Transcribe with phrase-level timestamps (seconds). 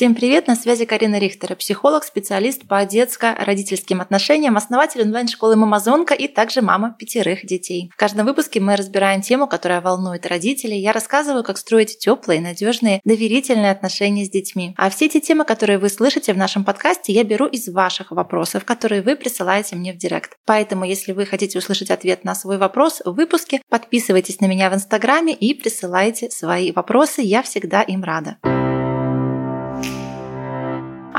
[0.00, 6.26] Всем привет, на связи Карина Рихтер, психолог, специалист по детско-родительским отношениям, основатель онлайн-школы «Мамазонка» и
[6.26, 7.90] также мама пятерых детей.
[7.92, 10.80] В каждом выпуске мы разбираем тему, которая волнует родителей.
[10.80, 14.74] Я рассказываю, как строить теплые, надежные, доверительные отношения с детьми.
[14.78, 18.64] А все эти темы, которые вы слышите в нашем подкасте, я беру из ваших вопросов,
[18.64, 20.38] которые вы присылаете мне в директ.
[20.46, 24.74] Поэтому, если вы хотите услышать ответ на свой вопрос в выпуске, подписывайтесь на меня в
[24.74, 27.20] Инстаграме и присылайте свои вопросы.
[27.20, 28.38] Я всегда им рада.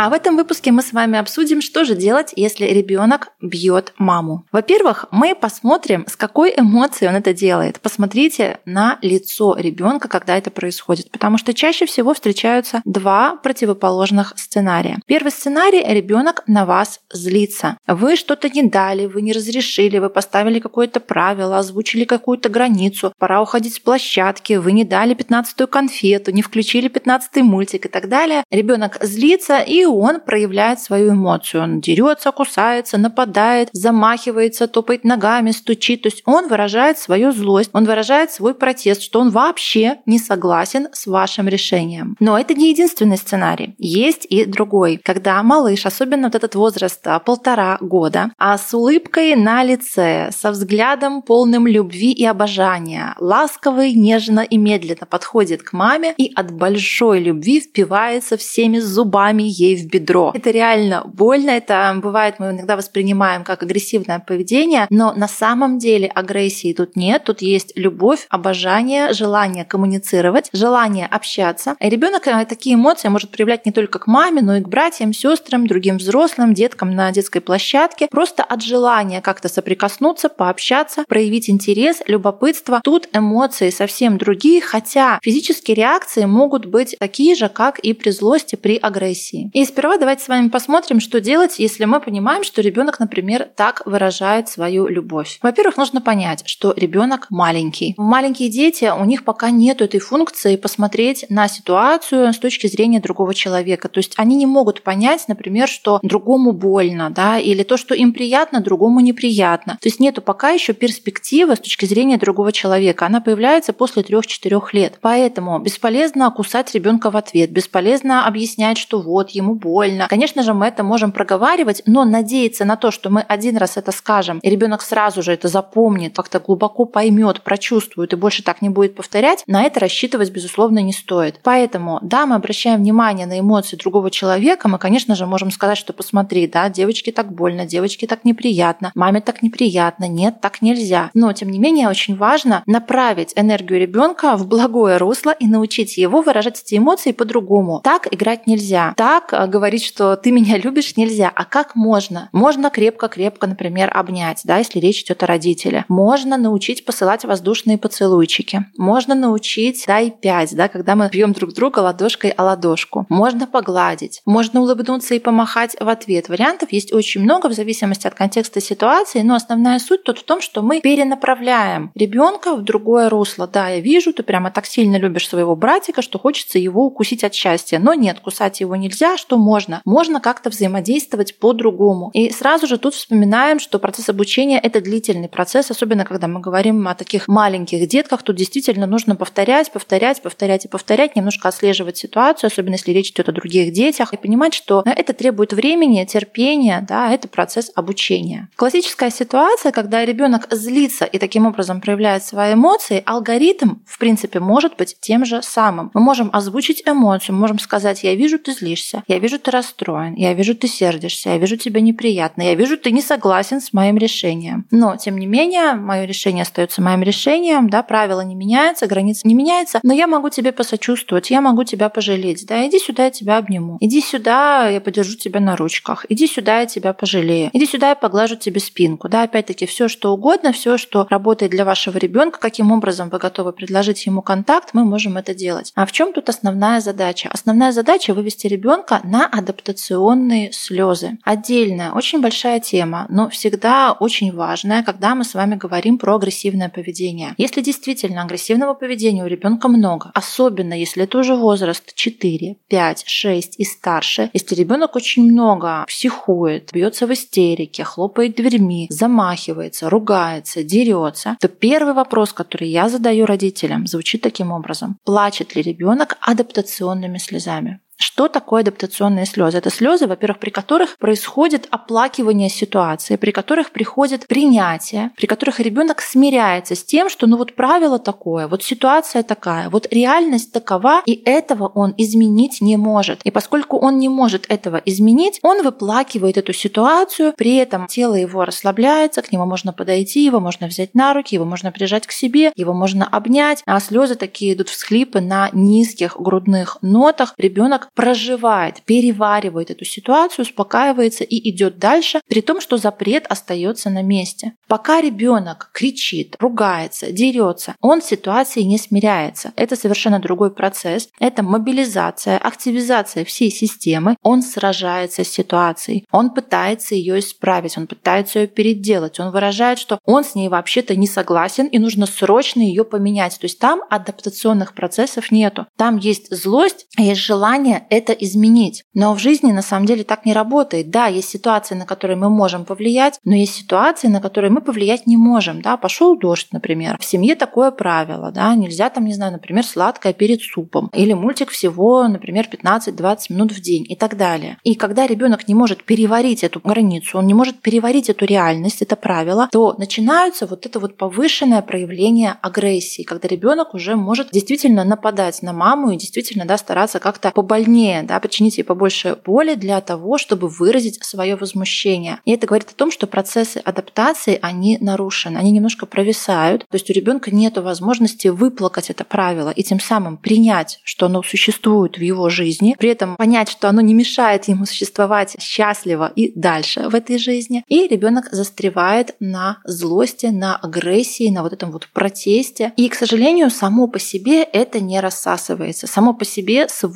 [0.04, 4.48] А в этом выпуске мы с вами обсудим, что же делать, если ребенок бьет маму.
[4.52, 7.80] Во-первых, мы посмотрим, с какой эмоцией он это делает.
[7.80, 14.98] Посмотрите на лицо ребенка, когда это происходит, потому что чаще всего встречаются два противоположных сценария.
[15.06, 17.78] Первый сценарий– ребенок на вас злится.
[17.86, 23.40] Вы что-то не дали, вы не разрешили, вы поставили какое-то правило, озвучили какую-то границу, пора
[23.40, 28.44] уходить с площадки, вы не дали 15-ю конфету, не включили 15-й мультик и так далее.
[28.50, 31.64] Ребенок злится и он проявляет свою эмоцию.
[31.64, 36.04] Он дерется, кусается, нападает, замахивается, топает ногами, стучит.
[36.04, 40.88] То есть он выражает свою злость, он выражает свой протест, что он вообще не согласен
[40.94, 42.16] с вашим решением.
[42.20, 43.76] Но это не единственный сценарий.
[43.78, 45.00] Есть и другой.
[45.04, 50.52] Когда малыш, особенно вот этот возраст а, полтора года, а с улыбкой на лице, со
[50.52, 57.20] взглядом полным любви и обожания, ласковый, нежно и медленно подходит к маме и от большой
[57.20, 60.32] любви впивается всеми зубами ей в бедро.
[60.34, 66.08] Это реально больно, это бывает, мы иногда воспринимаем как агрессивное поведение, но на самом деле
[66.08, 71.76] агрессии тут нет, тут есть любовь, обожание, желание коммуницировать, желание общаться.
[71.80, 75.14] И ребенок э, такие эмоции может проявлять не только к маме, но и к братьям,
[75.14, 82.02] сестрам, другим взрослым, деткам на детской площадке, просто от желания как-то соприкоснуться, пообщаться, проявить интерес,
[82.08, 82.82] любопытство.
[82.84, 88.56] Тут эмоции совсем другие, хотя физические реакции могут быть такие же, как и при злости,
[88.56, 89.50] при агрессии.
[89.54, 93.82] И сперва давайте с вами посмотрим, что делать, если мы понимаем, что ребенок, например, так
[93.86, 95.40] выражает свою любовь.
[95.42, 97.94] Во-первых, нужно понять, что ребенок маленький.
[97.98, 103.34] Маленькие дети, у них пока нет этой функции посмотреть на ситуацию с точки зрения другого
[103.34, 103.90] человека.
[103.90, 108.14] То есть они не могут понять, например, что другому больно, да, или то, что им
[108.14, 109.78] приятно, другому неприятно.
[109.82, 113.06] То есть нету пока еще перспективы с точки зрения другого человека.
[113.06, 114.98] Она появляется после 3-4 лет.
[115.02, 120.08] Поэтому бесполезно кусать ребенка в ответ, бесполезно объяснять, что вот, ему больно.
[120.10, 123.92] Конечно же, мы это можем проговаривать, но надеяться на то, что мы один раз это
[123.92, 128.70] скажем, и ребенок сразу же это запомнит, как-то глубоко поймет, прочувствует и больше так не
[128.70, 131.40] будет повторять, на это рассчитывать, безусловно, не стоит.
[131.44, 135.94] Поэтому, да, мы обращаем внимание на эмоции другого человека, мы, конечно же, можем сказать, что
[135.94, 141.10] посмотри, да, девочке так больно, девочке так неприятно, маме так неприятно, нет, так нельзя.
[141.14, 146.22] Но, тем не менее, очень важно направить энергию ребенка в благое русло и научить его
[146.22, 147.82] выражать эти эмоции по-другому.
[147.84, 148.94] Так играть нельзя.
[148.98, 151.32] Так а, говорить, что ты меня любишь, нельзя.
[151.34, 152.30] А как можно?
[152.32, 155.86] Можно крепко-крепко, например, обнять, да, если речь идет о родителе.
[155.88, 158.66] Можно научить посылать воздушные поцелуйчики.
[158.78, 163.06] Можно научить дай пять, да, когда мы бьем друг друга ладошкой о ладошку.
[163.10, 164.22] Можно погладить.
[164.26, 166.30] Можно улыбнуться и помахать в ответ.
[166.30, 170.42] Вариантов есть очень много в зависимости от контекста ситуации, но основная суть тут в том,
[170.42, 173.48] что мы перенаправляем ребенка в другое русло.
[173.48, 177.34] Да, я вижу, ты прямо так сильно любишь своего братика, что хочется его укусить от
[177.34, 177.80] счастья.
[177.80, 179.82] Но нет, кусать его нельзя, что можно?
[179.86, 182.12] Можно как-то взаимодействовать по-другому.
[182.14, 186.88] И сразу же тут вспоминаем, что процесс обучения– это длительный процесс, особенно когда мы говорим
[186.88, 192.48] о таких маленьких детках, тут действительно нужно повторять, повторять, повторять и повторять, немножко отслеживать ситуацию,
[192.48, 197.12] особенно если речь идет о других детях, и понимать, что это требует времени, терпения, да,
[197.14, 198.50] это процесс обучения.
[198.56, 204.78] Классическая ситуация, когда ребенок злится и таким образом проявляет свои эмоции, алгоритм, в принципе, может
[204.78, 205.92] быть тем же самым.
[205.94, 210.34] Мы можем озвучить эмоцию, можем сказать, я вижу, ты злишься, я вижу, ты расстроен, я
[210.34, 214.66] вижу, ты сердишься, я вижу, тебе неприятно, я вижу, ты не согласен с моим решением.
[214.72, 219.34] Но, тем не менее, мое решение остается моим решением, да, правила не меняются, границы не
[219.34, 223.38] меняются, но я могу тебе посочувствовать, я могу тебя пожалеть, да, иди сюда, я тебя
[223.38, 227.90] обниму, иди сюда, я подержу тебя на ручках, иди сюда, я тебя пожалею, иди сюда,
[227.90, 232.40] я поглажу тебе спинку, да, опять-таки все, что угодно, все, что работает для вашего ребенка,
[232.40, 235.72] каким образом вы готовы предложить ему контакт, мы можем это делать.
[235.76, 237.30] А в чем тут основная задача?
[237.32, 241.18] Основная задача вывести ребенка на адаптационные слезы.
[241.24, 246.70] Отдельная, очень большая тема, но всегда очень важная, когда мы с вами говорим про агрессивное
[246.70, 247.36] поведение.
[247.38, 253.60] Если действительно агрессивного поведения у ребенка много, особенно если это уже возраст 4, 5, 6
[253.60, 261.36] и старше, если ребенок очень много психует, бьется в истерике, хлопает дверьми, замахивается, ругается, дерется,
[261.42, 264.98] то первый вопрос, который я задаю родителям, звучит таким образом.
[265.04, 267.82] Плачет ли ребенок адаптационными слезами?
[268.02, 269.60] Что такое адаптационные слезы?
[269.60, 276.02] Это слезы, во-первых, при которых происходит оплакивание ситуации, при которых приходит принятие, при которых ребенок
[276.02, 281.14] смиряется с тем, что ну вот правило такое, вот ситуация такая, вот реальность такова, и
[281.14, 283.22] этого он изменить не может.
[283.24, 288.46] И поскольку он не может этого изменить, он выплакивает эту ситуацию, при этом тело его
[288.46, 292.52] расслабляется, к нему можно подойти, его можно взять на руки, его можно прижать к себе,
[292.56, 297.36] его можно обнять, а слезы такие идут всхлипы на низких грудных нотах.
[297.38, 304.02] Ребенок проживает, переваривает эту ситуацию, успокаивается и идет дальше, при том, что запрет остается на
[304.02, 304.54] месте.
[304.68, 309.52] Пока ребенок кричит, ругается, дерется, он с ситуацией не смиряется.
[309.56, 311.10] Это совершенно другой процесс.
[311.20, 314.16] Это мобилизация, активизация всей системы.
[314.22, 316.06] Он сражается с ситуацией.
[316.12, 319.20] Он пытается ее исправить, он пытается ее переделать.
[319.20, 323.38] Он выражает, что он с ней вообще-то не согласен и нужно срочно ее поменять.
[323.40, 325.68] То есть там адаптационных процессов нету.
[325.78, 328.84] Там есть злость, есть желание это изменить.
[328.94, 330.90] Но в жизни на самом деле так не работает.
[330.90, 335.08] Да, есть ситуации, на которые мы можем повлиять, но есть ситуации, на которые мы повлиять
[335.08, 335.62] не можем.
[335.62, 336.98] Да, пошел дождь, например.
[337.00, 340.90] В семье такое правило, да, нельзя там, не знаю, например, сладкое перед супом.
[340.94, 344.58] Или мультик всего, например, 15-20 минут в день и так далее.
[344.64, 348.96] И когда ребенок не может переварить эту границу, он не может переварить эту реальность, это
[348.96, 355.42] правило, то начинаются вот это вот повышенное проявление агрессии, когда ребенок уже может действительно нападать
[355.42, 357.61] на маму и действительно да, стараться как-то побольнее,
[358.04, 362.20] да, причинить ей побольше боли для того, чтобы выразить свое возмущение.
[362.26, 366.90] И это говорит о том, что процессы адаптации, они нарушены, они немножко провисают, то есть
[366.90, 372.02] у ребенка нет возможности выплакать это правило и тем самым принять, что оно существует в
[372.02, 376.96] его жизни, при этом понять, что оно не мешает ему существовать счастливо и дальше в
[376.96, 377.64] этой жизни.
[377.68, 382.74] И ребенок застревает на злости, на агрессии, на вот этом вот протесте.
[382.78, 385.88] И, к сожалению, само по себе это не рассасывается.
[385.88, 386.88] Само по себе с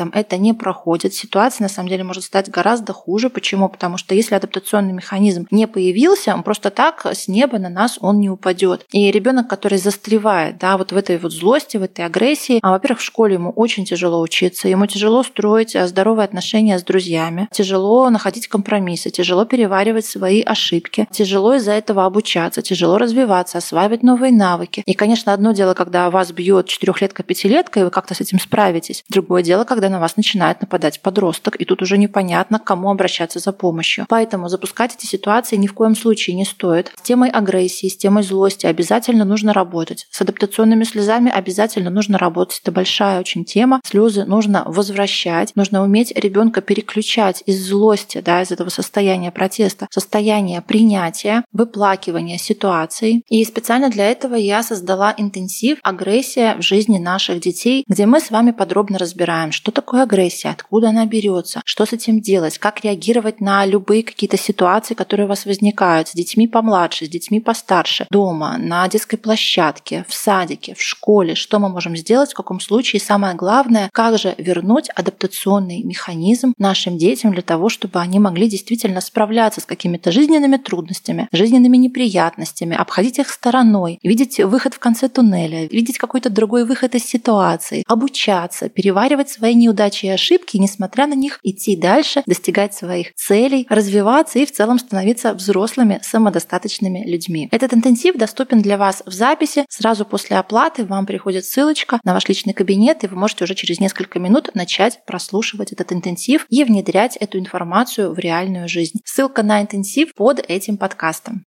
[0.00, 1.14] возрастом это не проходит.
[1.14, 3.30] Ситуация на самом деле может стать гораздо хуже.
[3.30, 3.68] Почему?
[3.68, 8.20] Потому что если адаптационный механизм не появился, он просто так с неба на нас он
[8.20, 8.86] не упадет.
[8.92, 13.00] И ребенок, который застревает, да, вот в этой вот злости, в этой агрессии, а, во-первых,
[13.00, 18.10] в школе ему очень тяжело учиться, ему тяжело строить а, здоровые отношения с друзьями, тяжело
[18.10, 24.82] находить компромиссы, тяжело переваривать свои ошибки, тяжело из-за этого обучаться, тяжело развиваться, осваивать новые навыки.
[24.86, 29.04] И, конечно, одно дело, когда вас бьет четырехлетка, пятилетка, и вы как-то с этим справитесь.
[29.08, 33.38] Другое дело, когда на вас начинает нападать подросток, и тут уже непонятно, к кому обращаться
[33.38, 34.06] за помощью.
[34.08, 36.92] Поэтому запускать эти ситуации ни в коем случае не стоит.
[36.96, 40.06] С темой агрессии, с темой злости обязательно нужно работать.
[40.10, 42.60] С адаптационными слезами обязательно нужно работать.
[42.62, 43.80] Это большая очень тема.
[43.84, 50.62] Слезы нужно возвращать, нужно уметь ребенка переключать из злости, да, из этого состояния протеста, состояние
[50.62, 53.22] принятия, выплакивания ситуации.
[53.28, 58.30] И специально для этого я создала интенсив «Агрессия в жизни наших детей», где мы с
[58.30, 63.40] вами подробно разбираем, что такое агрессия, откуда она берется, что с этим делать, как реагировать
[63.40, 66.08] на любые какие-то ситуации, которые у вас возникают?
[66.08, 71.58] С детьми помладше, с детьми постарше, дома, на детской площадке, в садике, в школе, что
[71.58, 76.98] мы можем сделать, в каком случае, и самое главное, как же вернуть адаптационный механизм нашим
[76.98, 83.18] детям для того, чтобы они могли действительно справляться с какими-то жизненными трудностями, жизненными неприятностями, обходить
[83.18, 89.30] их стороной, видеть выход в конце туннеля, видеть какой-то другой выход из ситуации, обучаться, переваривать
[89.30, 94.46] свои неудачи и ошибки, и, несмотря на них, идти дальше, достигать своих целей, развиваться и
[94.46, 97.48] в целом становиться взрослыми, самодостаточными людьми.
[97.52, 99.64] Этот интенсив доступен для вас в записи.
[99.68, 103.78] Сразу после оплаты вам приходит ссылочка на ваш личный кабинет, и вы можете уже через
[103.80, 108.98] несколько минут начать прослушивать этот интенсив и внедрять эту информацию в реальную жизнь.
[109.04, 111.44] Ссылка на интенсив под этим подкастом.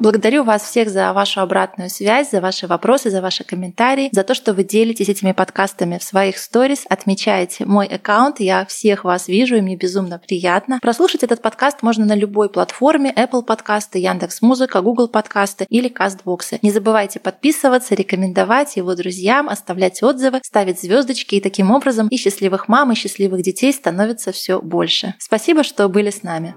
[0.00, 4.32] Благодарю вас всех за вашу обратную связь, за ваши вопросы, за ваши комментарии, за то,
[4.32, 8.40] что вы делитесь этими подкастами в своих сторис, отмечаете мой аккаунт.
[8.40, 10.78] Я всех вас вижу, и мне безумно приятно.
[10.80, 16.58] Прослушать этот подкаст можно на любой платформе Apple подкасты, Яндекс Музыка, Google подкасты или Кастбоксы.
[16.62, 22.68] Не забывайте подписываться, рекомендовать его друзьям, оставлять отзывы, ставить звездочки, и таким образом и счастливых
[22.68, 25.14] мам, и счастливых детей становится все больше.
[25.18, 26.54] Спасибо, что были с нами.